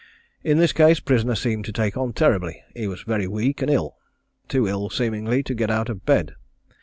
[0.43, 2.63] In this case prisoner seemed to take on terribly.
[2.75, 3.97] He was very weak and ill
[4.47, 6.33] too ill seemingly to get out of bed.